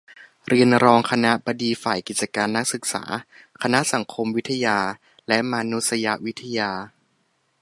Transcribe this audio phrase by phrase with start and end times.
[0.47, 3.03] เรียน รองคณบดีฝ่ายกิจการนักศึกษา
[3.61, 4.79] คณะสังคมวิทยา
[5.27, 6.71] และมานุษยวิทยา